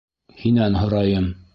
Һинән 0.39 0.79
һорайым? 0.81 1.33